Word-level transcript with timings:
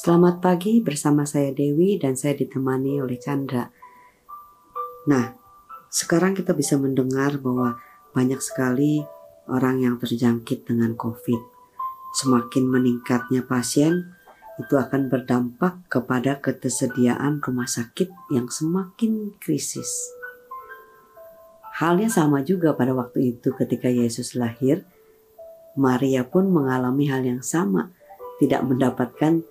Selamat 0.00 0.40
pagi 0.40 0.80
bersama 0.80 1.28
saya 1.28 1.52
Dewi 1.52 2.00
dan 2.00 2.16
saya 2.16 2.32
ditemani 2.32 3.04
oleh 3.04 3.20
Chandra. 3.20 3.68
Nah, 5.04 5.36
sekarang 5.92 6.32
kita 6.32 6.56
bisa 6.56 6.80
mendengar 6.80 7.36
bahwa 7.36 7.76
banyak 8.16 8.40
sekali 8.40 9.04
orang 9.44 9.84
yang 9.84 10.00
terjangkit 10.00 10.64
dengan 10.64 10.96
COVID. 10.96 11.36
Semakin 12.16 12.64
meningkatnya 12.64 13.44
pasien, 13.44 14.16
itu 14.56 14.80
akan 14.80 15.12
berdampak 15.12 15.84
kepada 15.92 16.40
ketersediaan 16.40 17.44
rumah 17.44 17.68
sakit 17.68 18.08
yang 18.32 18.48
semakin 18.48 19.36
krisis. 19.36 20.16
Halnya 21.76 22.08
sama 22.08 22.40
juga 22.40 22.72
pada 22.72 22.96
waktu 22.96 23.36
itu 23.36 23.52
ketika 23.52 23.92
Yesus 23.92 24.32
lahir, 24.32 24.80
Maria 25.76 26.24
pun 26.24 26.48
mengalami 26.48 27.04
hal 27.12 27.20
yang 27.20 27.44
sama, 27.44 27.92
tidak 28.40 28.64
mendapatkan 28.64 29.44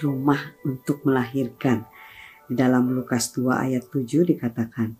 rumah 0.00 0.54
untuk 0.64 1.04
melahirkan. 1.08 1.88
Di 2.48 2.56
dalam 2.56 2.88
Lukas 2.92 3.32
2 3.36 3.44
ayat 3.52 3.92
7 3.92 4.24
dikatakan, 4.24 4.96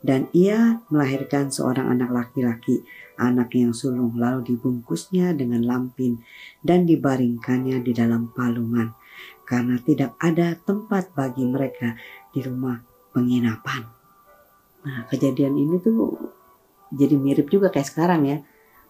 dan 0.00 0.32
ia 0.32 0.80
melahirkan 0.88 1.52
seorang 1.52 1.92
anak 1.92 2.08
laki-laki, 2.12 2.84
anak 3.20 3.52
yang 3.52 3.76
sulung, 3.76 4.16
lalu 4.16 4.56
dibungkusnya 4.56 5.36
dengan 5.36 5.64
lampin 5.64 6.20
dan 6.64 6.88
dibaringkannya 6.88 7.84
di 7.84 7.92
dalam 7.92 8.32
palungan, 8.32 8.96
karena 9.44 9.76
tidak 9.80 10.16
ada 10.20 10.56
tempat 10.56 11.12
bagi 11.12 11.44
mereka 11.44 11.96
di 12.32 12.40
rumah 12.44 12.80
penginapan. 13.12 13.84
Nah, 14.80 15.04
kejadian 15.12 15.56
ini 15.60 15.76
tuh 15.84 16.16
jadi 16.88 17.16
mirip 17.16 17.52
juga 17.52 17.68
kayak 17.68 17.88
sekarang 17.88 18.22
ya. 18.24 18.38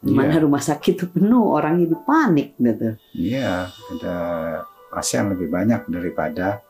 Di 0.00 0.16
mana 0.16 0.40
Iya. 0.40 0.48
rumah 0.48 0.64
sakit 0.64 0.96
itu 0.96 1.06
penuh, 1.12 1.52
orang 1.52 1.76
jadi 1.84 1.96
panik 2.08 2.56
gitu. 2.56 2.96
Iya, 3.12 3.68
ada 3.68 4.16
pasien 4.90 5.30
lebih 5.30 5.46
banyak 5.46 5.86
daripada 5.86 6.60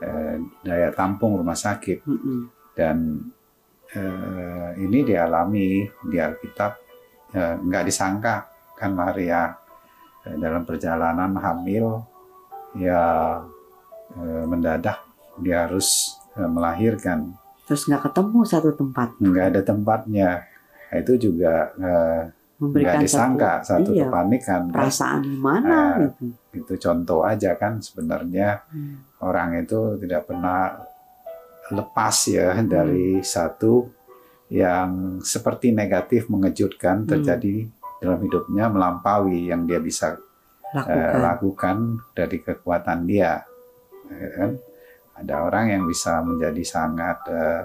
eh, 0.00 0.40
daya 0.64 0.88
tampung 0.96 1.36
rumah 1.36 1.56
sakit. 1.56 2.02
Mm-mm. 2.08 2.40
dan 2.72 3.20
eh, 3.92 4.70
ini 4.80 5.02
dialami 5.04 5.84
di 6.08 6.16
Alkitab 6.16 6.72
eh, 7.36 7.54
nggak 7.60 7.84
disangka 7.84 8.46
kan 8.78 8.94
Maria 8.94 9.52
eh, 10.24 10.36
dalam 10.38 10.62
perjalanan 10.64 11.36
hamil 11.36 12.00
ya 12.78 13.02
eh, 14.16 14.44
mendadak 14.46 15.04
dia 15.42 15.66
harus 15.66 16.18
eh, 16.38 16.46
melahirkan. 16.46 17.34
Terus 17.68 17.84
nggak 17.84 18.08
ketemu 18.08 18.38
satu 18.48 18.70
tempat, 18.72 19.20
nggak 19.20 19.46
ada 19.52 19.60
tempatnya. 19.60 20.30
Itu 20.88 21.20
juga 21.20 21.68
eh, 21.76 22.22
memberikan 22.58 22.98
nggak 22.98 23.04
disangka 23.04 23.52
satu, 23.62 23.90
iya, 23.92 24.06
kepanikan 24.06 24.62
kan. 24.66 24.74
perasaan 24.74 25.20
gimana 25.22 25.66
Ah, 25.68 25.94
gitu. 26.02 26.24
itu 26.52 26.74
contoh 26.76 27.20
aja 27.22 27.54
kan 27.54 27.78
sebenarnya 27.78 28.62
Hmm. 28.66 28.98
orang 29.20 29.58
itu 29.58 29.78
tidak 29.96 30.26
pernah 30.26 30.74
lepas 31.68 32.16
ya 32.28 32.58
dari 32.64 33.20
satu 33.20 33.86
yang 34.48 35.20
seperti 35.20 35.70
negatif 35.70 36.26
mengejutkan 36.26 37.04
Hmm. 37.04 37.08
terjadi 37.08 37.68
dalam 37.98 38.18
hidupnya 38.18 38.66
melampaui 38.66 39.48
yang 39.48 39.62
dia 39.62 39.78
bisa 39.78 40.16
eh, 40.68 40.76
Lakukan. 40.76 41.16
lakukan 41.18 41.76
dari 42.12 42.38
kekuatan 42.38 43.00
dia 43.04 43.40
Ya 44.08 44.28
kan? 44.34 44.50
ada 45.14 45.34
orang 45.42 45.64
yang 45.68 45.82
bisa 45.84 46.20
menjadi 46.20 46.60
sangat 46.62 47.18
eh, 47.28 47.64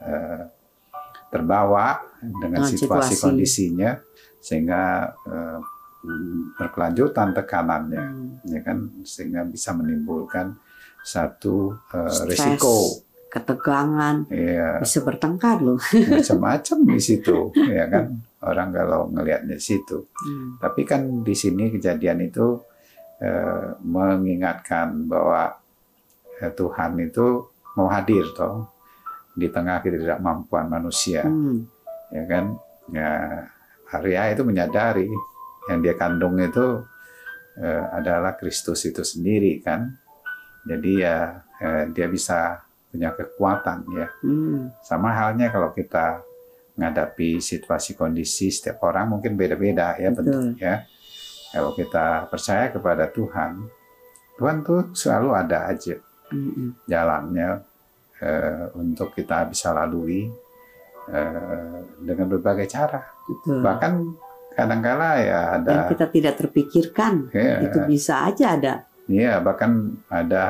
eh, 0.00 0.42
terbawa 1.34 1.98
dengan 2.22 2.62
Dengan 2.62 2.70
situasi 2.70 3.10
situasi. 3.10 3.20
kondisinya 3.20 3.90
sehingga 4.38 4.82
eh, 5.26 5.58
berkelanjutan 6.54 7.32
tekanannya 7.32 8.04
Hmm. 8.04 8.28
ya 8.46 8.60
kan 8.60 8.78
sehingga 9.02 9.42
bisa 9.44 9.72
menimbulkan 9.72 10.52
satu 11.02 11.74
Stres, 11.88 12.28
risiko 12.28 13.02
ketegangan, 13.28 14.30
ya 14.30 14.78
bisa 14.78 15.02
bertengkar 15.02 15.58
loh. 15.58 15.80
macam-macam 15.90 16.78
di 16.86 17.00
situ 17.02 17.50
ya 17.66 17.88
kan 17.88 18.14
orang 18.46 18.68
kalau 18.70 19.10
ngelihatnya 19.10 19.58
situ 19.58 20.06
Hmm. 20.14 20.56
tapi 20.56 20.84
kan 20.84 21.02
di 21.20 21.34
sini 21.34 21.68
kejadian 21.68 22.20
itu 22.22 22.60
eh, 23.18 23.74
mengingatkan 23.80 25.04
bahwa 25.04 25.50
eh, 26.36 26.52
Tuhan 26.52 27.00
itu 27.00 27.42
mau 27.74 27.88
hadir 27.88 28.28
toh 28.30 28.70
di 29.34 29.50
tengah 29.50 29.82
ketidakmampuan 29.82 30.66
manusia 30.66 31.26
Hmm. 31.26 31.66
ya 32.10 32.22
kan 32.24 32.44
ya 32.90 33.10
Maria 33.90 34.30
itu 34.30 34.42
menyadari 34.42 35.06
yang 35.66 35.78
dia 35.80 35.94
kandung 35.94 36.38
itu 36.38 36.82
eh, 37.56 37.84
adalah 37.90 38.34
Kristus 38.34 38.82
itu 38.84 39.02
sendiri 39.02 39.58
kan 39.58 39.90
jadi 40.64 40.90
ya 40.96 41.16
eh, 41.58 41.84
dia 41.90 42.06
bisa 42.06 42.62
punya 42.90 43.10
kekuatan 43.10 43.78
ya 43.94 44.06
Hmm. 44.22 44.70
sama 44.80 45.10
halnya 45.10 45.50
kalau 45.50 45.70
kita 45.70 46.22
menghadapi 46.74 47.38
situasi 47.38 47.94
kondisi 47.94 48.50
setiap 48.50 48.82
orang 48.82 49.14
mungkin 49.14 49.34
beda-beda 49.34 49.94
ya 49.94 50.10
Betul. 50.10 50.54
bentuknya 50.54 50.86
kalau 51.50 51.70
kita 51.70 52.26
percaya 52.26 52.70
kepada 52.70 53.06
Tuhan 53.10 53.62
Tuhan 54.34 54.56
tuh 54.62 54.90
selalu 54.90 55.28
ada 55.34 55.70
aja 55.70 55.98
Hmm. 56.24 56.74
jalannya 56.88 57.62
eh, 58.24 58.72
untuk 58.74 59.12
kita 59.12 59.44
bisa 59.46 59.70
lalui 59.70 60.24
eh, 61.08 61.78
dengan 62.00 62.26
berbagai 62.28 62.64
cara 62.66 63.04
Betul. 63.28 63.60
bahkan 63.60 63.92
kadangkala 64.54 65.18
ya 65.18 65.42
yang 65.60 65.66
ada 65.66 65.90
kita 65.90 66.06
tidak 66.08 66.34
terpikirkan 66.38 67.26
ya, 67.34 67.58
itu 67.60 67.78
bisa 67.84 68.24
aja 68.24 68.46
ada. 68.56 68.74
ya 69.04 69.36
bahkan 69.38 69.92
ada 70.08 70.44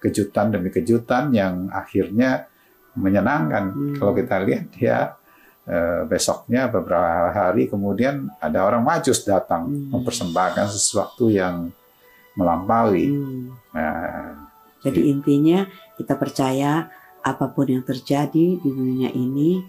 kejutan 0.00 0.50
demi 0.50 0.72
kejutan 0.72 1.30
yang 1.30 1.70
akhirnya 1.70 2.48
menyenangkan 2.96 3.70
Hmm. 3.70 3.94
kalau 3.94 4.12
kita 4.12 4.42
lihat 4.42 4.64
dia 4.74 4.98
eh, 5.68 6.02
besoknya 6.02 6.66
beberapa 6.66 7.30
hari 7.30 7.70
kemudian 7.70 8.26
ada 8.42 8.66
orang 8.66 8.82
majus 8.82 9.22
datang 9.22 9.68
Hmm. 9.70 9.94
mempersembahkan 9.94 10.66
sesuatu 10.66 11.30
yang 11.30 11.70
melampaui 12.34 13.06
Hmm. 13.06 13.54
nah 13.70 14.48
Jadi 14.80 15.12
intinya 15.12 15.68
kita 15.94 16.16
percaya 16.16 16.88
apa 17.20 17.52
pun 17.52 17.68
yang 17.68 17.84
terjadi 17.84 18.56
di 18.56 18.68
dunia 18.68 19.12
ini, 19.12 19.60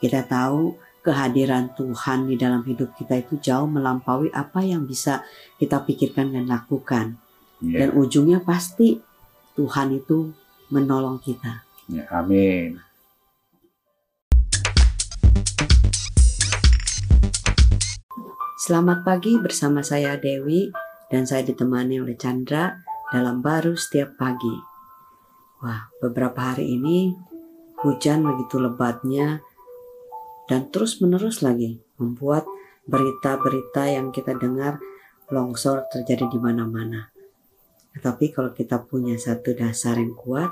kita 0.00 0.24
tahu 0.28 0.76
kehadiran 1.00 1.72
Tuhan 1.72 2.28
di 2.28 2.36
dalam 2.36 2.60
hidup 2.64 2.92
kita 2.92 3.16
itu 3.20 3.40
jauh 3.40 3.64
melampaui 3.64 4.28
apa 4.32 4.60
yang 4.60 4.84
bisa 4.84 5.24
kita 5.56 5.80
pikirkan 5.84 6.36
dan 6.36 6.44
lakukan. 6.44 7.16
ya, 7.64 7.84
Dan 7.84 7.96
ujungnya 7.96 8.44
pasti 8.44 9.00
Tuhan 9.56 9.96
itu 9.96 10.32
menolong 10.70 11.18
kita. 11.20 11.64
ya, 11.90 12.06
amin 12.12 12.78
Selamat 18.60 19.02
pagi 19.02 19.34
bersama 19.40 19.80
saya 19.80 20.20
Dewi 20.20 20.70
dan 21.10 21.24
saya 21.26 21.42
ditemani 21.42 21.98
oleh 21.98 22.14
Chandra 22.14 22.78
dalam 23.10 23.42
baru 23.42 23.74
setiap 23.74 24.14
pagi. 24.14 24.69
Wah, 25.60 25.92
beberapa 26.00 26.56
hari 26.56 26.72
ini 26.72 27.12
hujan 27.84 28.24
begitu 28.24 28.56
lebatnya 28.56 29.44
dan 30.48 30.72
terus-menerus 30.72 31.44
lagi 31.44 31.76
membuat 32.00 32.48
berita-berita 32.88 33.92
yang 33.92 34.08
kita 34.08 34.40
dengar 34.40 34.80
longsor 35.28 35.84
terjadi 35.92 36.32
di 36.32 36.40
mana-mana. 36.40 37.12
Tetapi 37.92 38.32
kalau 38.32 38.56
kita 38.56 38.80
punya 38.88 39.20
satu 39.20 39.52
dasar 39.52 40.00
yang 40.00 40.16
kuat, 40.16 40.48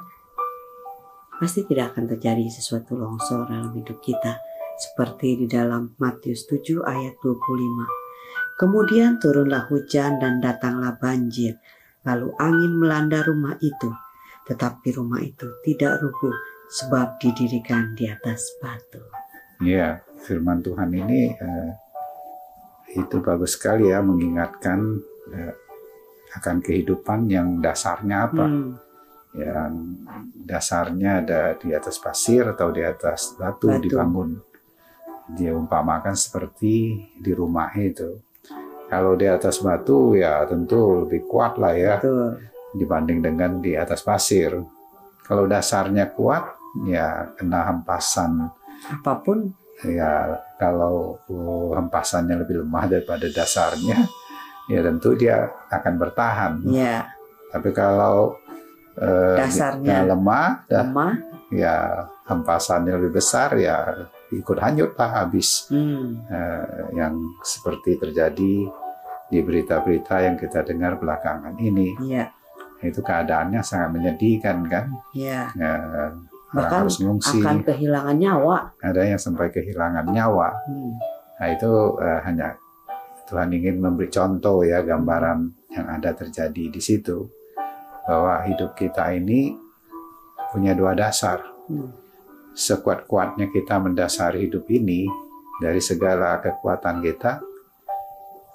pasti 1.40 1.64
tidak 1.64 1.96
akan 1.96 2.04
terjadi 2.12 2.44
sesuatu 2.52 2.92
longsor 3.00 3.48
dalam 3.48 3.72
hidup 3.72 4.04
kita 4.04 4.36
seperti 4.76 5.40
di 5.40 5.46
dalam 5.48 5.96
Matius 5.96 6.44
7 6.44 6.84
ayat 6.84 7.16
25. 7.24 8.60
Kemudian 8.60 9.16
turunlah 9.16 9.72
hujan 9.72 10.20
dan 10.20 10.36
datanglah 10.44 11.00
banjir, 11.00 11.56
lalu 12.04 12.28
angin 12.36 12.76
melanda 12.76 13.24
rumah 13.24 13.56
itu, 13.62 13.88
tetapi 14.48 14.96
rumah 14.96 15.20
itu 15.20 15.46
tidak 15.62 16.00
rubuh 16.00 16.32
sebab 16.68 17.20
didirikan 17.20 17.92
di 17.92 18.08
atas 18.08 18.40
batu. 18.60 19.00
Ya, 19.60 20.00
firman 20.24 20.64
Tuhan 20.64 20.88
ini 20.92 21.36
eh, 21.36 21.70
itu 22.96 23.20
bagus 23.20 23.60
sekali 23.60 23.92
ya 23.92 24.00
mengingatkan 24.00 24.80
eh, 25.32 25.54
akan 26.40 26.56
kehidupan 26.64 27.28
yang 27.28 27.60
dasarnya 27.60 28.28
apa. 28.28 28.46
Hmm, 28.48 28.72
Yang 29.36 29.72
dasarnya 30.48 31.10
ada 31.20 31.40
di 31.60 31.70
atas 31.76 32.00
pasir 32.00 32.48
atau 32.48 32.72
di 32.72 32.80
atas 32.80 33.36
batu, 33.36 33.68
Batu. 33.68 33.84
dibangun. 33.84 34.40
Dia 35.36 35.52
umpamakan 35.52 36.16
seperti 36.16 36.96
di 37.20 37.32
rumah 37.36 37.68
itu. 37.76 38.16
Kalau 38.88 39.12
di 39.20 39.28
atas 39.28 39.60
batu 39.60 40.16
ya 40.16 40.48
tentu 40.48 41.04
lebih 41.04 41.28
kuat 41.28 41.60
lah 41.60 41.76
ya 41.76 42.00
betul. 42.00 42.40
Dibanding 42.78 43.18
dengan 43.20 43.58
di 43.58 43.74
atas 43.74 44.00
pasir. 44.00 44.54
Kalau 45.22 45.44
dasarnya 45.44 46.14
kuat 46.14 46.56
ya 46.84 47.32
kena 47.34 47.66
hempasan 47.66 48.48
Apa 48.88 49.18
pun 49.18 49.50
ya 49.82 50.30
kalau 50.56 51.18
uh, 51.26 51.74
hempasannya 51.74 52.40
lebih 52.40 52.62
lemah 52.62 52.84
daripada 52.86 53.26
dasarnya 53.26 54.06
ya 54.66 54.80
tentu 54.80 55.14
dia 55.14 55.48
akan 55.68 55.94
bertahan 55.96 56.52
ya 56.68 57.08
tapi 57.48 57.72
kalau 57.72 58.36
eh, 58.94 59.36
Dasarnya. 59.40 59.88
ya, 59.88 60.00
lemah 60.04 60.48
dan 60.68 60.92
lemah. 60.92 61.12
ya 61.48 61.76
hempasannya 62.24 62.92
lebih 63.00 63.16
besar 63.16 63.56
ya 63.56 63.96
ikut 64.28 64.58
hanyut 64.60 64.92
lah 64.94 65.24
habis 65.24 65.66
Hmm. 65.72 66.20
Eh, 66.28 66.94
yang 66.94 67.16
seperti 67.40 67.96
terjadi 67.96 68.54
di 69.28 69.38
berita-berita 69.40 70.20
yang 70.20 70.36
kita 70.36 70.62
dengar 70.62 70.96
belakangan 70.96 71.56
ini 71.56 71.96
Iya, 72.02 72.28
itu 72.80 73.00
keadaannya 73.00 73.58
sangat 73.60 73.90
menyedihkan 73.92 74.62
kan 74.66 74.86
iya. 75.10 75.50
Eh, 75.54 75.68
orang 75.68 76.14
Bahkan 76.48 76.78
harus 76.80 76.96
mengungsi 77.02 77.38
Akan 77.38 77.60
kehilangan 77.60 78.16
nyawa. 78.16 78.56
ada 78.80 79.02
yang 79.04 79.20
sampai 79.20 79.50
kehilangan 79.50 80.06
nyawa 80.08 80.48
Hmm. 80.64 80.92
nah 81.38 81.48
itu 81.48 81.70
eh, 81.98 82.20
hanya 82.24 82.54
Tuhan 83.28 83.52
ingin 83.52 83.76
memberi 83.78 84.08
contoh 84.08 84.64
ya 84.64 84.80
gambaran 84.80 85.38
yang 85.74 85.86
ada 85.90 86.16
terjadi 86.16 86.72
di 86.72 86.80
situ 86.80 87.28
bahwa 88.08 88.40
hidup 88.48 88.72
kita 88.72 89.12
ini 89.12 89.52
punya 90.48 90.72
dua 90.72 90.94
dasar 90.94 91.42
Hmm. 91.68 91.92
sekuat-kuatnya 92.56 93.52
kita 93.52 93.76
mendasari 93.76 94.48
hidup 94.48 94.64
ini 94.66 95.04
dari 95.58 95.78
segala 95.78 96.38
kekuatan 96.38 97.02
kita, 97.02 97.42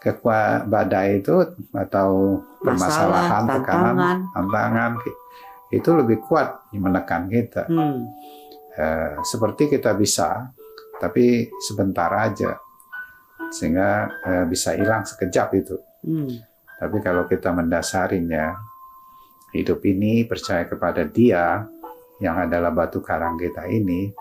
kekuat 0.03 0.67
badai 0.67 1.23
itu 1.23 1.31
atau 1.71 2.37
permasalahan, 2.59 3.47
Masalah, 3.47 3.55
tekanan, 3.63 4.17
tantangan. 4.35 4.91
itu 5.71 5.89
lebih 5.95 6.19
kuat 6.27 6.67
menekan 6.75 7.31
kita. 7.31 7.65
Hmm. 7.71 8.03
Eh, 8.75 9.15
seperti 9.23 9.71
kita 9.71 9.95
bisa, 9.95 10.51
tapi 10.99 11.47
sebentar 11.63 12.11
aja, 12.13 12.59
sehingga 13.49 14.11
eh, 14.27 14.45
bisa 14.45 14.75
hilang 14.75 15.07
sekejap 15.07 15.47
itu. 15.55 15.77
Hmm. 16.03 16.29
Tapi 16.77 16.97
kalau 16.99 17.23
kita 17.23 17.55
mendasarinya, 17.55 18.53
hidup 19.55 19.79
ini 19.87 20.27
percaya 20.27 20.67
kepada 20.67 21.07
Dia 21.07 21.63
yang 22.19 22.43
adalah 22.43 22.75
batu 22.75 22.99
karang 22.99 23.39
kita 23.39 23.69
ini, 23.71 24.11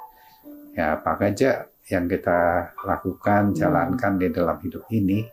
ya 0.79 1.01
apa 1.01 1.19
saja 1.19 1.67
yang 1.91 2.07
kita 2.07 2.71
lakukan, 2.87 3.51
Hmm. 3.51 3.57
jalankan 3.57 4.13
di 4.21 4.29
dalam 4.31 4.57
hidup 4.63 4.87
ini, 4.95 5.27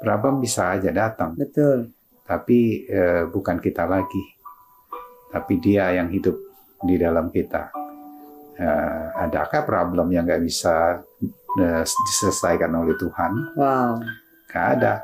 problem 0.00 0.40
bisa 0.40 0.74
aja 0.74 0.90
datang. 0.90 1.36
Betul. 1.36 1.92
Tapi 2.24 2.88
eh, 2.88 3.22
bukan 3.28 3.60
kita 3.60 3.84
lagi, 3.84 4.22
tapi 5.28 5.60
Dia 5.60 5.92
yang 5.92 6.08
hidup 6.08 6.34
di 6.80 6.96
dalam 6.96 7.28
kita. 7.28 7.68
Eh, 8.56 9.06
adakah 9.20 9.64
problem 9.64 10.08
yang 10.12 10.24
nggak 10.24 10.42
bisa 10.42 11.00
eh, 11.60 11.84
diselesaikan 11.84 12.72
oleh 12.72 12.96
Tuhan? 12.96 13.32
Wow. 13.56 14.00
Nggak 14.48 14.66
ada. 14.78 14.94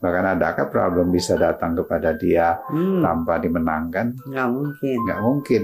Bahkan 0.00 0.26
adakah 0.40 0.66
problem 0.72 1.12
bisa 1.12 1.36
datang 1.36 1.76
kepada 1.76 2.16
dia 2.16 2.56
Hmm. 2.72 3.04
tanpa 3.04 3.36
dimenangkan? 3.36 4.16
Nggak 4.24 4.48
mungkin. 4.48 4.96
Nggak 5.04 5.20
mungkin. 5.20 5.62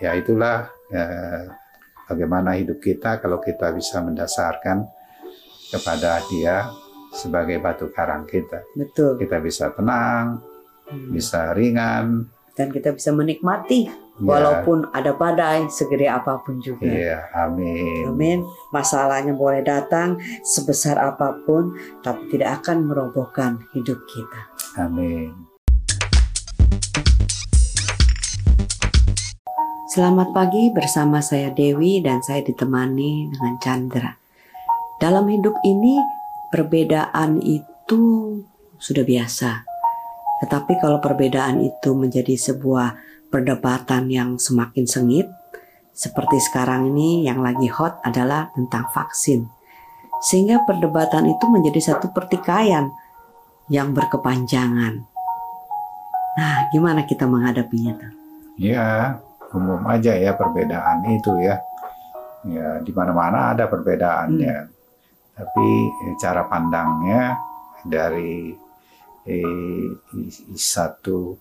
Ya 0.00 0.16
itulah 0.16 0.68
eh, 0.92 1.46
bagaimana 2.08 2.56
hidup 2.56 2.80
kita 2.80 3.16
kalau 3.20 3.40
kita 3.40 3.72
bisa 3.72 4.00
mendasarkan 4.04 4.84
kepada 5.72 6.20
dia 6.28 6.68
sebagai 7.12 7.60
batu 7.60 7.92
karang 7.92 8.24
kita. 8.24 8.64
Betul. 8.72 9.20
Kita 9.20 9.36
bisa 9.38 9.68
tenang, 9.76 10.40
Hmm. 10.88 11.12
bisa 11.12 11.52
ringan. 11.52 12.26
Dan 12.52 12.68
kita 12.68 12.92
bisa 12.92 13.16
menikmati 13.16 13.88
ya, 13.88 13.96
walaupun 14.20 14.92
ada 14.92 15.16
badai 15.16 15.72
segede 15.72 16.04
apa 16.04 16.36
pun 16.44 16.60
juga. 16.60 16.84
Iya, 16.84 17.32
amin. 17.32 18.12
Amin. 18.12 18.38
Masalahnya 18.76 19.32
boleh 19.32 19.64
datang 19.64 20.20
sebesar 20.44 21.00
apa 21.00 21.32
pun, 21.48 21.72
tapi 22.04 22.28
tidak 22.28 22.60
akan 22.60 22.92
merobohkan 22.92 23.64
hidup 23.72 23.96
kita. 24.04 24.40
Amin. 24.76 25.32
Selamat 29.92 30.32
pagi 30.32 30.72
bersama 30.72 31.20
saya 31.20 31.52
Dewi 31.52 32.00
dan 32.00 32.24
saya 32.24 32.40
ditemani 32.40 33.28
dengan 33.32 33.54
Chandra. 33.60 34.12
Dalam 35.00 35.28
hidup 35.28 35.52
ini 35.64 36.00
perbedaan 36.52 37.40
itu 37.40 38.02
sudah 38.76 39.02
biasa. 39.02 39.64
Tetapi 40.44 40.76
kalau 40.84 41.00
perbedaan 41.00 41.64
itu 41.64 41.96
menjadi 41.96 42.36
sebuah 42.36 43.00
perdebatan 43.32 44.12
yang 44.12 44.36
semakin 44.36 44.84
sengit, 44.84 45.26
seperti 45.96 46.36
sekarang 46.44 46.92
ini 46.92 47.24
yang 47.24 47.40
lagi 47.40 47.72
hot 47.72 48.04
adalah 48.04 48.52
tentang 48.52 48.84
vaksin. 48.92 49.48
Sehingga 50.22 50.62
perdebatan 50.68 51.26
itu 51.32 51.44
menjadi 51.48 51.94
satu 51.94 52.12
pertikaian 52.12 52.92
yang 53.72 53.96
berkepanjangan. 53.96 55.08
Nah, 56.32 56.56
gimana 56.72 57.08
kita 57.08 57.24
menghadapinya? 57.24 57.96
tuh? 57.96 58.12
Ya, 58.60 59.20
umum 59.52 59.80
aja 59.88 60.12
ya 60.16 60.32
perbedaan 60.36 61.04
itu 61.08 61.32
ya. 61.40 61.56
Ya, 62.42 62.82
di 62.82 62.90
mana-mana 62.90 63.54
ada 63.54 63.70
perbedaannya. 63.70 64.71
Tapi 65.32 65.68
eh, 66.06 66.14
cara 66.20 66.44
pandangnya 66.44 67.36
dari 67.82 68.52
eh, 69.26 69.86
satu 70.54 71.34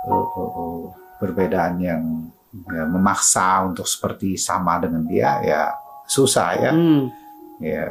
eh, 0.00 0.10
eh, 0.12 0.50
eh, 0.60 0.82
perbedaan 1.18 1.74
yang 1.80 2.02
ya, 2.68 2.84
memaksa 2.84 3.64
untuk 3.64 3.84
seperti 3.84 4.34
sama 4.36 4.80
dengan 4.80 5.04
dia 5.04 5.40
ya 5.42 5.62
susah 6.06 6.48
ya. 6.56 6.72
Hmm, 6.72 7.04
Ya 7.60 7.84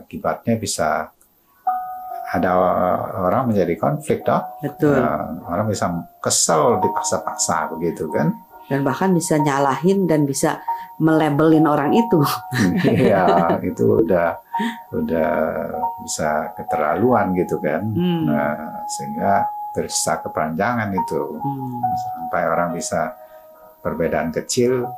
akibatnya 0.00 0.56
bisa 0.56 1.12
ada 2.28 2.50
orang 3.20 3.52
menjadi 3.52 3.76
konflik 3.76 4.24
toh. 4.24 4.40
betul. 4.60 4.96
Nah, 4.96 5.44
orang 5.44 5.68
bisa 5.68 5.88
kesel 6.20 6.80
dipaksa-paksa 6.80 7.72
begitu 7.72 8.08
kan. 8.08 8.32
dan 8.68 8.84
bahkan 8.84 9.16
bisa 9.16 9.40
nyalahin 9.40 10.04
dan 10.04 10.28
bisa 10.28 10.60
melabelin 10.98 11.66
orang 11.66 11.94
itu. 11.94 12.18
Iya, 12.84 13.58
itu 13.62 14.02
udah 14.02 14.38
udah 14.92 15.30
bisa 16.02 16.50
keterlaluan 16.58 17.30
gitu 17.38 17.58
kan. 17.62 17.82
Hmm. 17.94 18.26
Nah, 18.26 18.82
sehingga 18.90 19.46
bisa 19.78 20.18
kepanjangan 20.18 20.90
itu 20.90 21.38
Hmm, 21.38 21.78
sampai 21.94 22.42
orang 22.50 22.74
bisa 22.74 23.14
perbedaan 23.78 24.34
kecil 24.34 24.90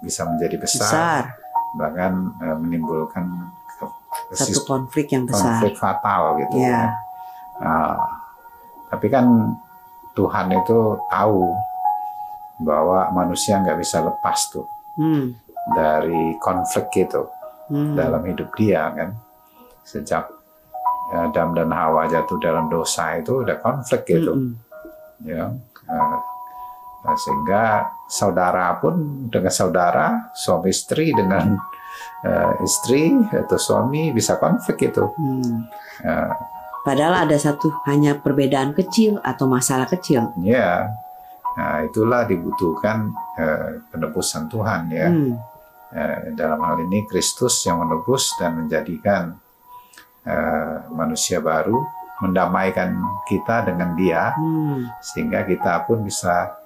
bisa 0.00 0.24
menjadi 0.24 0.56
besar, 0.56 0.88
besar, 0.88 1.22
bahkan 1.76 2.12
eh, 2.40 2.56
menimbulkan 2.56 3.52
satu 4.32 4.64
konflik 4.64 5.12
yang 5.12 5.28
besar. 5.28 5.60
konflik 5.60 5.76
fatal 5.76 6.40
gitu. 6.40 6.56
Ya, 6.56 6.96
Nah, 7.60 8.00
tapi 8.88 9.06
kan 9.06 9.28
Tuhan 10.16 10.50
itu 10.50 10.78
tahu 11.06 11.52
bahwa 12.60 13.12
manusia 13.12 13.60
nggak 13.60 13.76
bisa 13.76 14.00
lepas 14.00 14.48
tuh 14.48 14.64
hmm, 14.98 15.24
dari 15.72 16.36
konflik 16.42 16.90
itu 16.96 17.22
hmm, 17.70 17.94
dalam 17.94 18.22
hidup 18.26 18.48
dia 18.56 18.88
kan? 18.92 19.10
Sejak 19.82 20.30
Adam 21.12 21.52
dan 21.52 21.68
Hawa 21.68 22.08
jatuh 22.08 22.40
dalam 22.40 22.72
dosa 22.72 23.20
itu 23.20 23.44
udah 23.44 23.60
konflik 23.60 24.08
gitu 24.08 24.32
hmm, 24.32 24.52
ya 25.28 25.52
nah, 27.04 27.16
sehingga 27.18 27.92
saudara 28.06 28.78
pun 28.78 29.26
dengan 29.28 29.52
saudara 29.52 30.32
suami 30.32 30.70
istri 30.70 31.10
dengan 31.12 31.58
eh, 32.22 32.52
istri 32.62 33.10
atau 33.28 33.58
suami 33.58 34.14
bisa 34.14 34.38
konflik 34.38 34.94
itu. 34.94 35.04
Hmm. 35.18 35.66
Eh, 36.06 36.30
Padahal 36.82 37.26
ada 37.30 37.38
satu 37.38 37.70
hanya 37.86 38.18
perbedaan 38.18 38.74
kecil 38.74 39.22
atau 39.22 39.46
masalah 39.46 39.86
kecil. 39.86 40.34
ya 40.42 40.90
nah 41.58 41.84
itulah 41.84 42.24
dibutuhkan 42.24 43.12
eh, 43.36 43.84
penebusan 43.92 44.48
Tuhan 44.48 44.82
ya. 44.88 45.08
Hmm, 45.08 45.36
Eh, 45.92 46.32
dalam 46.32 46.56
hal 46.64 46.88
ini 46.88 47.04
Kristus 47.04 47.60
yang 47.68 47.84
menebus 47.84 48.32
dan 48.40 48.56
menjadikan 48.56 49.36
eh, 50.24 50.76
manusia 50.88 51.36
baru, 51.36 51.84
mendamaikan 52.24 52.96
kita 53.28 53.68
dengan 53.68 53.92
Dia, 53.92 54.32
hmm, 54.32 55.04
sehingga 55.04 55.44
kita 55.44 55.84
pun 55.84 56.00
bisa 56.00 56.56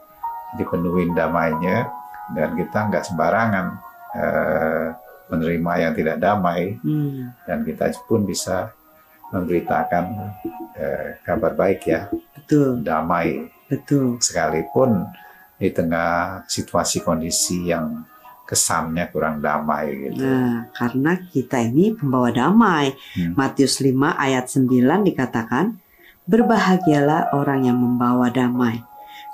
dipenuhi 0.55 1.11
damainya 1.11 1.91
dan 2.39 2.55
kita 2.55 2.87
nggak 2.87 3.03
sembarangan 3.03 3.67
eh, 4.15 4.87
menerima 5.27 5.73
yang 5.75 5.93
tidak 5.99 6.17
damai. 6.23 6.79
Hmm, 6.79 7.35
dan 7.51 7.67
kita 7.67 7.91
pun 8.07 8.23
bisa 8.23 8.71
memberitakan 9.35 10.05
eh, 10.79 11.19
kabar 11.27 11.51
baik 11.59 11.83
ya, 11.83 12.07
betul, 12.31 12.79
damai 12.79 13.51
betul. 13.71 14.19
sekalipun 14.23 15.07
di 15.57 15.73
tengah 15.73 16.45
situasi 16.45 17.01
kondisi 17.01 17.73
yang 17.73 18.05
kesannya 18.47 19.11
kurang 19.11 19.43
damai 19.43 20.07
gitu. 20.07 20.23
Nah, 20.23 20.71
karena 20.71 21.19
kita 21.19 21.59
ini 21.67 21.93
pembawa 21.99 22.31
damai. 22.31 22.95
Hmm. 23.19 23.35
Matius 23.35 23.83
5 23.83 24.15
ayat 24.15 24.47
9 24.47 25.03
dikatakan, 25.03 25.83
Berbahagialah 26.27 27.35
orang 27.39 27.71
yang 27.71 27.79
membawa 27.79 28.31
damai, 28.35 28.83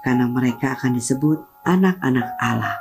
karena 0.05 0.29
mereka 0.29 0.77
akan 0.77 0.93
disebut 0.97 1.41
anak-anak 1.65 2.37
Allah. 2.37 2.77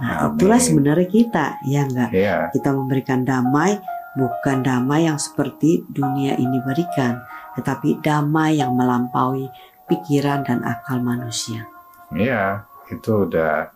Nah, 0.00 0.26
Amin. 0.28 0.40
itulah 0.40 0.60
sebenarnya 0.60 1.08
kita, 1.08 1.46
ya 1.68 1.84
enggak? 1.84 2.10
Iya, 2.12 2.48
Kita 2.56 2.72
memberikan 2.72 3.20
damai, 3.20 3.76
bukan 4.16 4.64
damai 4.64 5.04
yang 5.04 5.20
seperti 5.20 5.84
dunia 5.92 6.40
ini 6.40 6.56
berikan, 6.64 7.20
tetapi 7.60 8.00
damai 8.00 8.64
yang 8.64 8.72
melampaui 8.72 9.52
pikiran 9.90 10.44
dan 10.44 10.64
akal 10.64 11.00
manusia. 11.00 11.68
Iya, 12.10 12.64
itu 12.88 13.28
udah 13.28 13.68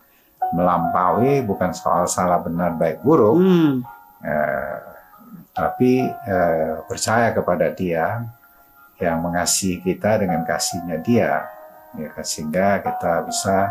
melampaui 0.54 1.44
bukan 1.44 1.72
soal 1.76 2.08
salah 2.08 2.40
benar 2.40 2.72
baik 2.76 3.04
buruk, 3.04 3.36
Hmm. 3.36 3.84
eh, 4.24 4.76
tapi 5.52 6.06
eh, 6.06 6.74
percaya 6.88 7.34
kepada 7.34 7.68
Dia 7.74 8.24
yang 8.98 9.20
mengasihi 9.22 9.84
kita 9.84 10.18
dengan 10.18 10.42
kasihnya 10.42 10.98
Dia, 11.04 11.44
ya, 11.94 12.10
sehingga 12.24 12.80
kita 12.80 13.26
bisa 13.28 13.70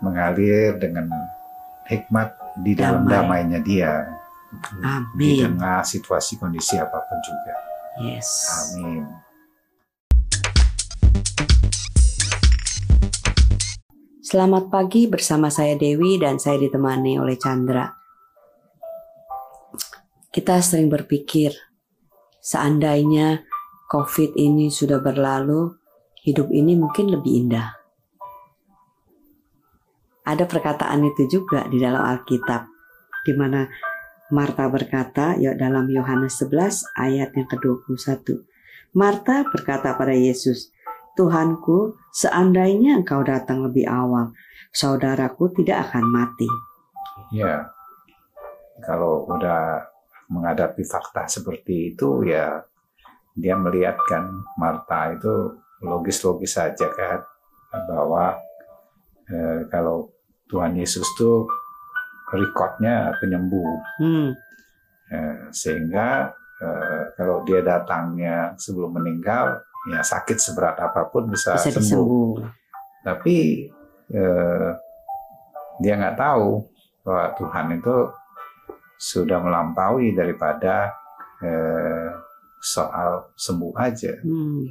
mengalir 0.00 0.76
dengan 0.76 1.08
hikmat 1.86 2.34
di 2.60 2.72
dalam 2.74 3.04
Damai. 3.06 3.44
damainya 3.44 3.60
Dia 3.60 3.92
di 5.14 5.36
Amin. 5.36 5.52
tengah 5.52 5.84
situasi 5.84 6.40
kondisi 6.40 6.80
apa 6.80 6.96
pun 7.04 7.18
juga. 7.20 7.54
Yes. 8.00 8.28
Amin. 8.72 9.04
Selamat 14.36 14.68
pagi 14.68 15.08
bersama 15.08 15.48
saya 15.48 15.80
Dewi 15.80 16.20
dan 16.20 16.36
saya 16.36 16.60
ditemani 16.60 17.16
oleh 17.16 17.40
Chandra. 17.40 17.88
Kita 20.28 20.60
sering 20.60 20.92
berpikir, 20.92 21.56
seandainya 22.36 23.40
COVID 23.88 24.36
ini 24.36 24.68
sudah 24.68 25.00
berlalu, 25.00 25.72
hidup 26.20 26.52
ini 26.52 26.76
mungkin 26.76 27.16
lebih 27.16 27.48
indah. 27.48 27.80
Ada 30.28 30.44
perkataan 30.44 31.08
itu 31.08 31.40
juga 31.40 31.64
di 31.72 31.80
dalam 31.80 32.04
Alkitab, 32.04 32.68
di 33.24 33.32
mana 33.32 33.64
Marta 34.36 34.68
berkata 34.68 35.40
ya 35.40 35.56
dalam 35.56 35.88
Yohanes 35.88 36.44
11 36.44 36.92
ayat 36.92 37.32
yang 37.32 37.48
ke-21. 37.48 38.20
Marta 39.00 39.48
berkata 39.48 39.96
pada 39.96 40.12
Yesus, 40.12 40.75
Tuhanku, 41.16 41.96
seandainya 42.12 43.00
engkau 43.00 43.24
datang 43.24 43.64
lebih 43.64 43.88
awal, 43.88 44.36
saudaraku 44.70 45.48
tidak 45.56 45.88
akan 45.88 46.04
mati. 46.12 46.48
Ya, 47.32 47.72
kalau 48.84 49.24
udah 49.26 49.80
menghadapi 50.28 50.84
fakta 50.84 51.24
seperti 51.30 51.94
itu 51.94 52.26
ya 52.26 52.60
dia 53.36 53.54
melihat 53.54 53.94
kan 54.10 54.26
Marta 54.58 55.14
itu 55.14 55.54
logis-logis 55.84 56.56
saja 56.56 56.88
kan 56.90 57.20
bahwa 57.86 58.34
eh, 59.28 59.68
kalau 59.70 60.10
Tuhan 60.48 60.74
Yesus 60.74 61.06
tuh 61.18 61.46
rekodnya 62.32 63.14
penyembuh 63.22 63.70
Hmm, 64.02 64.34
Eh, 65.06 65.54
sehingga 65.54 66.34
eh, 66.58 67.02
kalau 67.14 67.46
dia 67.46 67.62
datangnya 67.62 68.58
sebelum 68.58 68.98
meninggal 68.98 69.62
ya 69.86 70.00
sakit 70.00 70.36
seberat 70.36 70.76
apa 70.76 71.06
pun 71.06 71.26
bisa, 71.26 71.54
bisa 71.54 71.70
sembuh 71.70 71.80
disembuh. 71.80 72.32
tapi 73.02 73.66
eh, 74.10 74.70
dia 75.78 75.94
nggak 75.94 76.16
tahu 76.16 76.64
bahwa 77.02 77.26
Tuhan 77.34 77.66
itu 77.74 77.96
sudah 78.96 79.38
melampaui 79.38 80.10
daripada 80.10 80.90
eh, 81.38 82.08
soal 82.58 83.30
sembuh 83.34 83.72
aja 83.76 84.12
Hmm, 84.20 84.66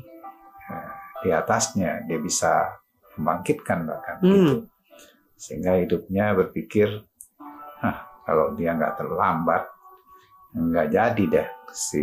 di 1.22 1.29
atasnya 1.29 2.03
dia 2.03 2.17
bisa 2.17 2.75
membangkitkan 3.15 3.86
bahkan 3.86 4.17
Hmm. 4.19 4.29
gitu 4.29 4.55
sehingga 5.36 5.77
hidupnya 5.77 6.34
berpikir 6.34 6.89
Hah, 7.79 7.98
kalau 8.25 8.51
dia 8.51 8.72
nggak 8.72 8.98
terlambat 8.98 9.63
nggak 10.51 10.88
jadi 10.89 11.24
deh 11.29 11.48
si 11.69 12.01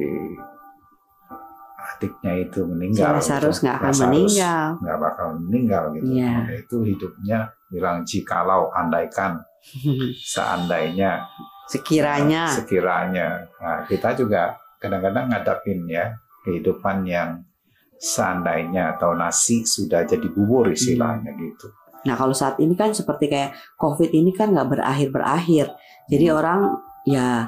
adiknya 1.83 2.33
itu 2.39 2.61
meninggal 2.63 3.19
Lazarus 3.19 3.59
gitu. 3.59 3.65
nggak 3.67 3.77
akan 3.77 3.87
Lazarus 3.91 4.07
meninggal. 4.07 4.67
nggak 4.79 4.99
bakal 5.03 5.29
meninggal 5.37 5.83
gitu. 5.93 6.11
Iya. 6.15 6.33
Itu 6.57 6.77
hidupnya 6.87 7.39
bilang 7.69 7.97
jikalau 8.05 8.71
andaikan 8.71 9.43
seandainya 10.35 11.25
Sekiranya. 11.67 12.43
nah, 12.47 12.53
sekiranya. 12.53 13.29
Nah, 13.57 13.79
kita 13.89 14.13
juga 14.13 14.53
kadang-kadang 14.77 15.31
ngadapin 15.31 15.87
ya 15.89 16.13
kehidupan 16.45 17.07
yang 17.07 17.41
seandainya 17.97 18.99
atau 18.99 19.15
nasi 19.15 19.63
sudah 19.63 20.03
jadi 20.03 20.27
bubur 20.27 20.69
istilahnya 20.69 21.33
gitu. 21.39 21.71
Nah 22.03 22.19
kalau 22.19 22.35
saat 22.35 22.59
ini 22.59 22.75
kan 22.75 22.91
seperti 22.91 23.31
kayak 23.31 23.55
COVID 23.79 24.11
ini 24.11 24.35
kan 24.35 24.51
nggak 24.51 24.75
berakhir-berakhir. 24.75 25.71
Jadi 26.11 26.27
Hmm. 26.27 26.37
orang 26.37 26.61
ya 27.07 27.47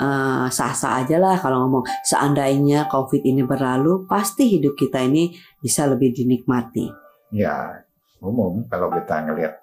eh, 0.00 0.46
sah-sah 0.48 1.04
aja 1.04 1.20
lah 1.20 1.36
kalau 1.36 1.68
ngomong 1.68 1.84
seandainya 2.08 2.88
COVID 2.88 3.20
ini 3.20 3.44
berlalu 3.44 4.08
pasti 4.08 4.48
hidup 4.48 4.72
kita 4.74 5.04
ini 5.04 5.36
bisa 5.60 5.84
lebih 5.84 6.16
dinikmati. 6.16 6.88
Ya 7.36 7.84
umum 8.24 8.64
kalau 8.72 8.88
kita 8.88 9.28
ngelihat 9.28 9.54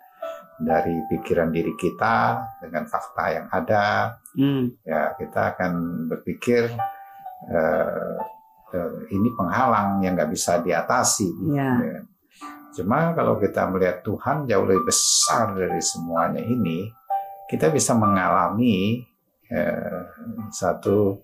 dari 0.58 0.94
pikiran 1.10 1.54
diri 1.54 1.74
kita 1.78 2.42
dengan 2.62 2.90
fakta 2.90 3.26
yang 3.30 3.48
ada 3.54 4.18
Hmm, 4.38 4.70
ya 4.86 5.18
kita 5.18 5.58
akan 5.58 6.06
berpikir 6.14 6.70
eh, 7.50 8.16
eh, 8.70 8.96
ini 9.10 9.34
penghalang 9.34 10.06
yang 10.06 10.14
nggak 10.14 10.30
bisa 10.30 10.62
diatasi. 10.62 11.58
Ya. 11.58 11.74
Ya. 11.82 12.00
Cuma 12.78 13.18
kalau 13.18 13.42
kita 13.42 13.66
melihat 13.66 14.06
Tuhan 14.06 14.46
jauh 14.46 14.70
lebih 14.70 14.86
besar 14.86 15.58
dari 15.58 15.82
semuanya 15.82 16.46
ini, 16.46 16.86
kita 17.50 17.74
bisa 17.74 17.98
mengalami 17.98 19.02
eh, 19.52 20.02
satu 20.52 21.18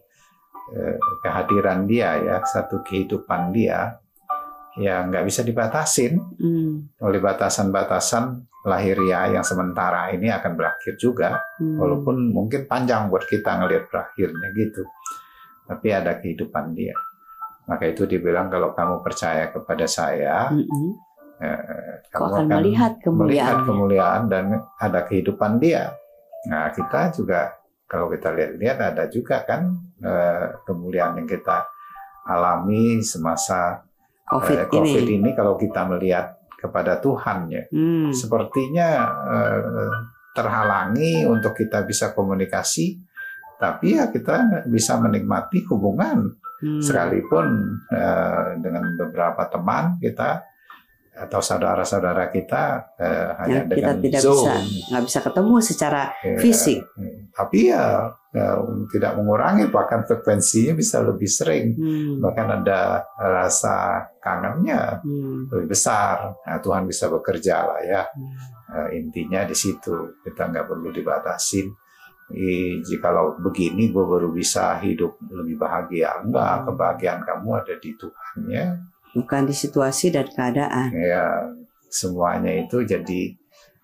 eh, 0.75 0.97
kehadiran 1.23 1.85
Dia 1.87 2.19
ya, 2.19 2.35
satu 2.43 2.83
kehidupan 2.83 3.51
Dia 3.51 3.93
yang 4.77 5.13
nggak 5.13 5.25
bisa 5.29 5.45
dibatasin 5.45 6.17
hmm, 6.17 6.97
oleh 7.05 7.21
batasan-batasan 7.21 8.41
lahiriah 8.65 9.37
yang 9.37 9.45
sementara 9.45 10.09
ini 10.15 10.33
akan 10.33 10.57
berakhir 10.57 10.97
juga 10.97 11.37
hmm. 11.61 11.77
walaupun 11.77 12.33
mungkin 12.33 12.65
panjang 12.65 13.05
buat 13.11 13.29
kita 13.29 13.61
ngelihat 13.61 13.85
berakhirnya 13.91 14.49
gitu 14.57 14.81
tapi 15.69 15.93
ada 15.93 16.17
kehidupan 16.17 16.73
dia 16.73 16.97
maka 17.69 17.85
itu 17.87 18.03
dibilang 18.09 18.49
kalau 18.49 18.73
kamu 18.75 18.99
percaya 19.05 19.47
kepada 19.53 19.85
saya 19.87 20.51
Mm-mm. 20.51 20.89
eh, 21.39 22.03
Kau 22.11 22.27
akan 22.27 22.49
melihat 22.49 22.97
melihat 23.07 23.61
kemuliaannya. 23.61 23.67
kemuliaan 23.67 24.21
dan 24.27 24.45
ada 24.81 24.99
kehidupan 25.05 25.61
dia 25.61 25.93
nah 26.49 26.73
kita 26.73 27.13
juga 27.15 27.55
kalau 27.93 28.09
kita 28.09 28.33
lihat-lihat 28.33 28.77
ada 28.81 29.05
juga 29.05 29.45
kan 29.45 29.69
eh, 30.01 30.65
kemuliaan 30.65 31.21
yang 31.21 31.29
kita 31.29 31.69
alami 32.25 33.05
semasa 33.05 33.85
COVID, 34.25 34.57
eh, 34.65 34.67
COVID 34.73 35.05
ini. 35.05 35.15
ini 35.21 35.29
kalau 35.37 35.53
kita 35.53 35.85
melihat 35.85 36.41
kepada 36.57 36.97
Tuhan 36.97 37.53
ya 37.53 37.63
Hmm, 37.69 38.09
sepertinya 38.09 38.89
eh, 39.29 39.93
terhalangi 40.33 41.29
untuk 41.29 41.53
kita 41.53 41.85
bisa 41.85 42.17
komunikasi, 42.17 42.97
tapi 43.61 44.01
ya 44.01 44.09
kita 44.09 44.65
bisa 44.65 44.97
menikmati 44.97 45.61
hubungan 45.69 46.33
hmm. 46.65 46.81
sekalipun 46.81 47.77
eh, 47.93 48.57
dengan 48.57 48.97
beberapa 48.97 49.45
teman 49.53 50.01
kita 50.01 50.41
atau 51.13 51.39
saudara-saudara 51.39 52.33
kita 52.33 52.89
eh, 52.97 53.29
hanya 53.37 53.61
Yang 53.61 53.65
kita 53.69 53.75
dengan 53.77 53.95
tidak 54.01 54.21
Zoom. 54.25 54.33
bisa 54.41 54.53
nggak 54.89 55.03
bisa 55.05 55.19
ketemu 55.21 55.53
secara 55.61 56.01
Ya, 56.25 56.37
fisik. 56.41 56.79
Tapi 57.33 57.59
ya, 57.69 57.85
ya 58.33 58.47
tidak 58.89 59.11
mengurangi 59.17 59.69
bahkan 59.69 60.01
frekuensinya 60.03 60.73
bisa 60.73 61.01
lebih 61.01 61.29
sering. 61.29 61.73
Hmm, 61.77 62.17
Bahkan 62.17 62.47
ada 62.61 63.05
rasa 63.13 64.05
kangennya 64.17 65.01
hmm, 65.05 65.53
lebih 65.53 65.73
besar. 65.73 66.33
Nah, 66.45 66.57
Tuhan 66.57 66.85
bisa 66.85 67.09
bekerja 67.09 67.55
lah 67.61 67.81
ya. 67.85 68.01
hmm. 68.09 68.35
Eh, 68.73 68.89
intinya 68.97 69.45
di 69.45 69.53
situ 69.53 70.17
kita 70.25 70.49
nggak 70.49 70.65
perlu 70.65 70.89
dibatasin. 70.89 71.69
Eh, 72.33 72.81
jikalau 72.81 73.37
begini 73.37 73.93
gue 73.93 74.01
baru 74.01 74.33
bisa 74.33 74.81
hidup 74.81 75.21
lebih 75.29 75.61
bahagia. 75.61 76.25
Enggak, 76.25 76.65
kebahagiaan 76.65 77.21
kamu 77.21 77.49
ada 77.61 77.75
di 77.77 77.91
Tuhan 77.93 78.37
ya. 78.49 78.65
Bukan 79.13 79.45
di 79.45 79.53
situasi 79.53 80.09
dan 80.09 80.25
keadaan. 80.29 80.89
Ya, 80.93 81.53
semuanya 81.89 82.49
itu 82.49 82.81
jadi 82.81 83.37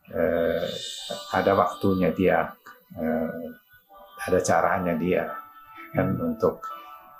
eh, 0.09 0.67
ada 1.33 1.51
waktunya 1.53 2.09
dia, 2.13 2.49
eh, 2.97 3.45
ada 4.25 4.39
caranya 4.41 4.97
dia 4.97 5.29
kan 5.93 6.17
untuk 6.17 6.61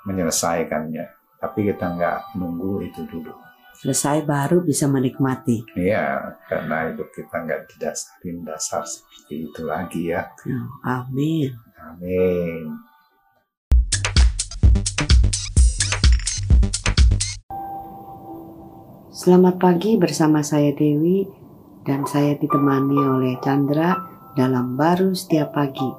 menyelesaikannya. 0.06 1.06
Tapi 1.40 1.58
kita 1.70 1.86
nggak 1.96 2.36
nunggu 2.36 2.84
itu 2.84 3.06
dulu. 3.08 3.32
Selesai 3.80 4.28
baru 4.28 4.60
bisa 4.60 4.84
menikmati. 4.92 5.64
Iya, 5.72 6.36
karena 6.44 6.92
hidup 6.92 7.08
kita 7.16 7.32
nggak 7.32 7.64
didasarin 7.72 8.44
dasar 8.44 8.84
seperti 8.84 9.48
itu 9.48 9.62
lagi 9.64 10.12
ya. 10.12 10.28
Oh, 10.44 10.68
amin. 10.84 11.56
Amin. 11.80 12.89
Selamat 19.20 19.60
pagi 19.60 20.00
bersama 20.00 20.40
saya 20.40 20.72
Dewi 20.72 21.28
dan 21.84 22.08
saya 22.08 22.40
ditemani 22.40 22.96
oleh 23.04 23.36
Chandra 23.44 24.00
dalam 24.32 24.80
baru 24.80 25.12
setiap 25.12 25.52
pagi. 25.52 25.92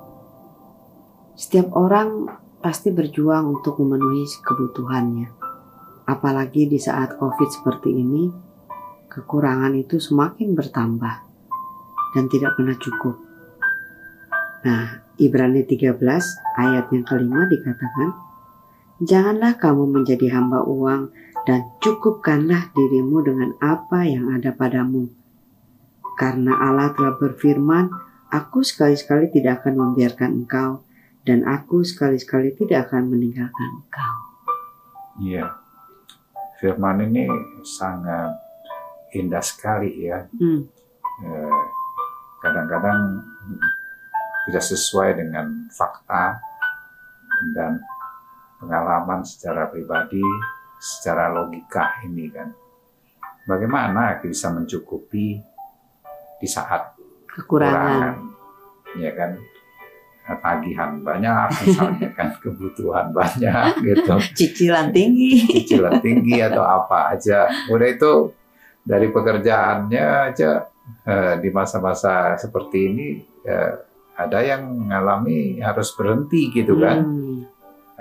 Setiap 1.38 1.70
orang 1.78 2.26
pasti 2.66 2.90
berjuang 2.90 3.62
untuk 3.62 3.78
memenuhi 3.78 4.26
kebutuhannya. 4.26 5.30
Apalagi 6.10 6.66
di 6.66 6.82
saat 6.82 7.14
COVID 7.22 7.46
seperti 7.46 7.94
ini, 7.94 8.26
kekurangan 9.06 9.78
itu 9.78 10.02
semakin 10.02 10.58
bertambah. 10.58 11.30
dan 12.18 12.26
tidak 12.26 12.58
pernah 12.58 12.74
cukup. 12.74 13.22
Nah, 14.66 15.06
Ibrani 15.22 15.62
13 15.62 15.94
ayat 16.58 16.90
yang 16.90 17.06
kelima 17.06 17.46
dikatakan, 17.46 18.32
Janganlah 19.02 19.58
kamu 19.58 19.90
menjadi 19.90 20.30
hamba 20.38 20.62
uang 20.62 21.10
dan 21.48 21.68
cukupkanlah 21.82 22.70
dirimu 22.76 23.24
dengan 23.26 23.50
apa 23.62 24.06
yang 24.06 24.34
ada 24.34 24.54
padamu. 24.54 25.10
Karena 26.16 26.58
Allah 26.60 26.94
telah 26.94 27.18
berfirman, 27.18 27.90
Aku 28.32 28.64
sekali-sekali 28.64 29.28
tidak 29.28 29.60
akan 29.60 29.76
membiarkan 29.76 30.32
engkau 30.48 30.88
dan 31.28 31.44
aku 31.44 31.84
sekali-sekali 31.84 32.56
tidak 32.56 32.88
akan 32.88 33.12
meninggalkan 33.12 33.84
engkau. 33.84 34.14
Iya. 35.20 35.52
Firman 36.64 37.12
ini 37.12 37.28
sangat 37.68 38.32
indah 39.12 39.44
sekali 39.44 40.08
ya. 40.08 40.24
Hmm. 40.40 40.64
Eh, 41.28 41.64
Kadang-kadang 42.42 43.22
tidak 44.50 44.66
sesuai 44.66 45.14
dengan 45.14 45.70
fakta 45.70 46.42
dan 47.54 47.78
pengalaman 48.58 49.22
secara 49.22 49.70
pribadi, 49.70 50.26
secara 50.82 51.30
logika 51.30 52.02
ini 52.04 52.26
kan. 52.34 52.50
Bagaimana 53.46 54.18
bisa 54.18 54.50
mencukupi 54.50 55.38
di 56.38 56.48
saat 56.50 56.98
Kekurangan. 57.30 58.18
ya 58.98 59.14
kan 59.14 59.38
tagihan 60.42 61.00
banyak 61.02 61.48
misalnya 61.64 62.10
kan 62.14 62.28
kebutuhan 62.38 63.14
banyak 63.14 63.78
gitu 63.82 64.16
Cicilan 64.40 64.90
tinggi. 64.92 65.48
cicilan 65.48 66.02
tinggi 66.02 66.42
atau 66.42 66.62
apa 66.62 67.14
aja 67.16 67.46
udah 67.70 67.88
itu 67.88 68.12
dari 68.82 69.08
pekerjaannya 69.10 70.06
aja 70.34 70.66
eh, 71.06 71.34
di 71.40 71.50
masa-masa 71.54 72.36
seperti 72.36 72.78
ini 72.90 73.08
eh, 73.46 73.74
ada 74.18 74.40
yang 74.44 74.66
mengalami 74.70 75.62
harus 75.62 75.94
berhenti 75.96 76.50
gitu 76.52 76.78
kan 76.78 77.02
Hmm, 77.06 77.21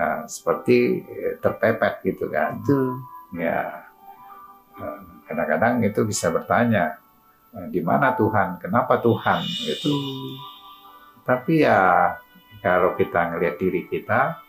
Nah, 0.00 0.24
seperti 0.24 1.04
eh, 1.04 1.36
terpepet 1.36 2.00
gitu 2.08 2.32
kan. 2.32 2.56
Betul. 2.64 3.04
ya 3.36 3.84
eh, 4.80 5.00
kadang-kadang 5.28 5.84
itu 5.84 6.00
bisa 6.08 6.32
bertanya 6.32 6.96
eh, 7.52 7.68
di 7.68 7.84
mana 7.84 8.16
Tuhan? 8.16 8.56
Kenapa 8.56 8.96
Tuhan? 9.04 9.44
Gitu. 9.44 9.92
Hmm, 9.92 10.32
tapi 11.28 11.68
ya 11.68 12.16
kalau 12.64 12.96
kita 12.96 13.36
ngelihat 13.36 13.60
diri 13.60 13.84
kita 13.92 14.40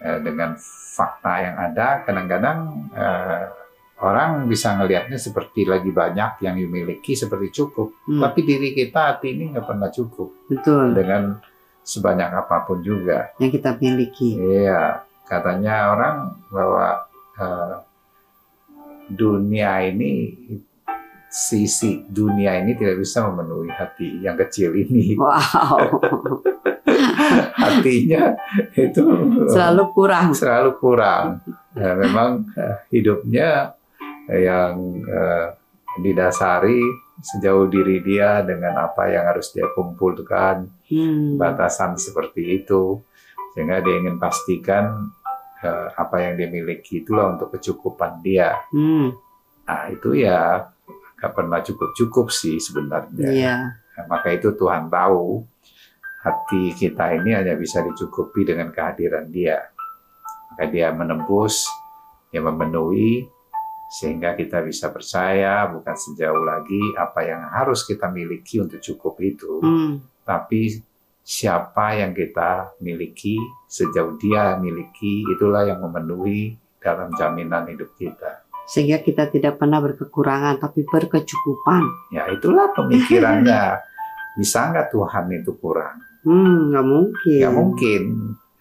eh, 0.00 0.18
dengan 0.24 0.56
fakta 0.96 1.32
yang 1.44 1.56
ada 1.60 2.00
kadang-kadang 2.08 2.88
eh, 2.96 3.44
orang 4.00 4.48
bisa 4.48 4.72
ngelihatnya 4.80 5.20
seperti 5.20 5.68
lagi 5.68 5.92
banyak 5.92 6.40
yang 6.48 6.56
dimiliki 6.56 7.12
seperti 7.12 7.52
cukup. 7.52 7.92
Hmm, 8.08 8.24
tapi 8.24 8.40
diri 8.40 8.72
kita 8.72 9.14
hati 9.14 9.36
ini 9.36 9.52
nggak 9.52 9.68
pernah 9.68 9.92
cukup. 9.92 10.48
Betul. 10.48 10.96
dengan 10.96 11.51
sebanyak 11.82 12.30
apa 12.30 12.62
pun 12.62 12.78
juga 12.80 13.34
Yang 13.42 13.58
kita 13.58 13.70
miliki. 13.78 14.38
Iya, 14.38 15.02
katanya 15.26 15.94
orang 15.94 16.16
bahwa 16.48 16.86
eh, 17.38 17.74
dunia 19.10 19.82
ini 19.90 20.32
sisi 21.32 22.04
dunia 22.04 22.60
ini 22.60 22.76
tidak 22.76 23.00
bisa 23.00 23.24
memenuhi 23.24 23.72
hati 23.72 24.20
yang 24.20 24.36
kecil 24.36 24.76
ini. 24.76 25.16
Wow, 25.16 25.96
Hatinya 27.62 28.36
itu 28.76 29.02
selalu 29.48 29.84
kurang. 29.96 30.36
selalu 30.36 30.70
kurang. 30.76 31.40
Nah, 31.72 31.92
memang 31.96 32.30
eh, 32.52 32.76
hidupnya 32.92 33.72
yang 34.28 35.02
eh, 35.08 35.46
didasari 36.04 36.84
sejauh 37.22 37.70
diri 37.70 38.02
dia 38.02 38.42
dengan 38.42 38.74
apa 38.82 39.06
yang 39.08 39.30
harus 39.30 39.54
dia 39.54 39.70
kumpulkan, 39.72 40.66
Hmm, 40.92 41.40
batasan 41.40 41.96
seperti 41.96 42.60
itu. 42.60 43.00
Sehingga 43.56 43.80
dia 43.80 43.96
ingin 43.96 44.20
pastikan 44.20 45.08
eh, 45.64 45.88
apa 45.94 46.20
yang 46.20 46.36
dia 46.36 46.52
miliki 46.52 47.00
itulah 47.00 47.32
untuk 47.32 47.54
kecukupan 47.56 48.20
dia. 48.20 48.60
Hmm, 48.74 49.14
nah 49.64 49.88
itu 49.88 50.18
ya 50.18 50.68
nggak 51.16 51.32
pernah 51.32 51.62
cukup 51.62 51.90
cukup 51.96 52.26
sih 52.28 52.58
sebenarnya. 52.58 53.28
Iya. 53.30 53.54
Nah, 53.72 54.04
maka 54.10 54.34
itu 54.34 54.52
Tuhan 54.58 54.90
tahu 54.90 55.46
hati 56.26 56.74
kita 56.74 57.14
ini 57.14 57.32
hanya 57.38 57.54
bisa 57.54 57.80
dicukupi 57.80 58.42
dengan 58.42 58.74
kehadiran 58.74 59.30
dia. 59.30 59.70
Maka 60.52 60.68
dia 60.68 60.90
menembus 60.92 61.64
dia 62.32 62.40
memenuhi 62.40 63.28
sehingga 63.92 64.32
kita 64.32 64.64
bisa 64.64 64.88
percaya 64.88 65.68
bukan 65.68 65.92
sejauh 65.92 66.42
lagi 66.42 66.80
apa 66.96 67.20
yang 67.22 67.42
harus 67.52 67.84
kita 67.84 68.08
miliki 68.08 68.56
untuk 68.58 68.80
cukup 68.80 69.20
itu 69.20 69.60
Hmm, 69.60 70.00
tapi 70.24 70.80
siapa 71.22 71.94
yang 71.94 72.10
kita 72.12 72.72
miliki 72.78 73.36
sejauh 73.68 74.16
dia 74.16 74.56
miliki 74.56 75.22
itulah 75.28 75.62
yang 75.62 75.78
memenuhi 75.78 76.56
dalam 76.78 77.12
jaminan 77.14 77.68
hidup 77.68 77.92
kita. 77.94 78.42
sehingga 78.64 78.98
kita 78.98 79.26
tidak 79.26 79.58
pernah 79.58 79.82
berkekurangan, 79.82 80.56
tapi 80.56 80.86
berkecukupan. 80.86 81.82
Ya 82.10 82.30
itulah 82.30 82.70
pemikirannya. 82.72 83.74
Bisa 84.38 84.70
nggak 84.70 84.88
Tuhan 84.88 85.28
itu 85.34 85.52
kurang? 85.58 85.98
Hmm, 86.22 86.70
nggak 86.70 86.86
mungkin. 86.86 87.38
Ya 87.42 87.50
mungkin. 87.50 88.02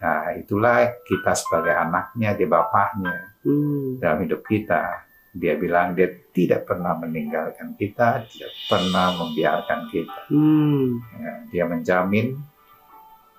Nah 0.02 0.34
itulah 0.36 0.90
kita 1.06 1.32
sebagai 1.38 1.78
anaknya, 1.78 2.34
dia 2.34 2.50
bapaknya 2.50 3.16
Hmm, 3.46 4.02
dalam 4.02 4.26
hidup 4.26 4.42
kita. 4.44 5.06
Dia 5.32 5.56
bilang 5.56 5.96
dia 5.96 6.12
tidak 6.36 6.68
pernah 6.68 6.92
meninggalkan 7.00 7.80
kita, 7.80 8.28
tidak 8.28 8.52
pernah 8.68 9.16
membiarkan 9.16 9.88
kita. 9.88 10.28
hmm, 10.28 10.88
Ya, 11.18 11.32
dia 11.48 11.64
menjamin 11.66 12.36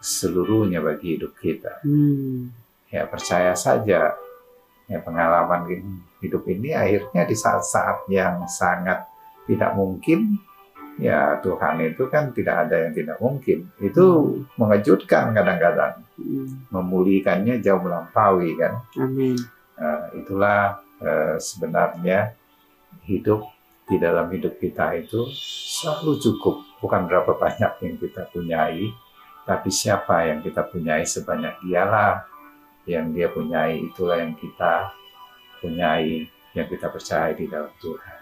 seluruhnya 0.00 0.83
bagi 0.83 1.14
hidup 1.18 1.37
kita. 1.38 1.78
hmm. 1.85 2.50
ya 2.92 3.09
percaya 3.09 3.57
saja 3.57 4.12
ya 4.85 4.98
pengalaman 5.00 5.64
hidup 6.20 6.44
ini 6.44 6.74
akhirnya 6.76 7.24
di 7.24 7.33
saat-saat 7.33 8.05
yang 8.12 8.44
sangat 8.44 9.07
tidak 9.48 9.72
mungkin 9.72 10.37
ya 11.00 11.40
Tuhan 11.40 11.81
itu 11.88 12.05
kan 12.12 12.35
tidak 12.37 12.68
ada 12.68 12.85
yang 12.85 12.92
tidak 12.92 13.16
mungkin 13.16 13.70
itu 13.81 14.05
mengejutkan 14.57 15.33
kadang-kadang 15.33 16.02
Hmm, 16.12 16.68
memulihkannya 16.68 17.64
jauh 17.64 17.81
melampaui 17.81 18.52
kan 18.61 18.85
Amin. 19.00 19.35
Nah, 19.81 20.12
itulah 20.12 20.82
eh, 21.03 21.37
sebenarnya 21.43 22.38
hidup 23.05 23.45
di 23.91 23.99
dalam 23.99 24.31
hidup 24.31 24.57
kita 24.62 24.95
itu 24.97 25.27
selalu 25.35 26.23
cukup. 26.23 26.62
Bukan 26.79 27.11
berapa 27.11 27.35
banyak 27.35 27.73
yang 27.83 27.95
kita 27.99 28.31
punyai 28.31 28.91
tapi 29.43 29.75
siapa 29.75 30.23
yang 30.31 30.38
kita 30.38 30.62
punyai 30.71 31.03
sebanyak 31.03 31.59
dialah 31.67 32.23
yang 32.87 33.11
dia 33.11 33.27
punyai. 33.31 33.83
Itulah 33.83 34.23
yang 34.23 34.38
kita 34.38 34.95
punyai 35.59 36.27
yang 36.55 36.67
kita 36.71 36.87
percaya 36.91 37.35
di 37.35 37.51
dalam 37.51 37.73
Tuhan. 37.83 38.19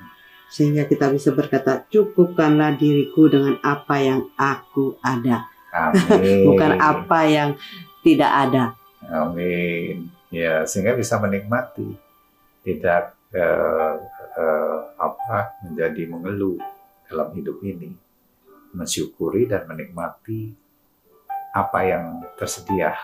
Sehingga 0.51 0.83
kita 0.91 1.15
bisa 1.15 1.31
berkata, 1.31 1.87
cukupkanlah 1.87 2.75
diriku 2.75 3.31
dengan 3.31 3.55
apa 3.63 4.03
yang 4.03 4.27
aku 4.35 4.99
ada. 4.99 5.47
amin. 5.71 6.43
Bukan 6.51 6.73
apa 6.81 7.21
yang 7.29 7.51
tidak 8.03 8.33
ada. 8.49 8.65
amin. 9.07 10.11
Ya 10.31 10.63
sehingga 10.67 10.95
bisa 10.95 11.19
menikmati 11.19 12.10
tidak 12.65 13.17
eh, 13.33 13.95
eh, 14.37 14.81
apa 15.01 15.61
menjadi 15.67 16.09
mengeluh 16.09 16.59
dalam 17.09 17.33
hidup 17.35 17.61
ini. 17.65 17.93
Mensyukuri 18.71 19.51
dan 19.51 19.67
menikmati 19.67 20.55
apa 21.51 21.79
yang 21.83 22.23
tersedia. 22.39 22.95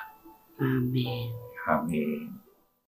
Amin. 0.62 1.34
amin 1.66 2.45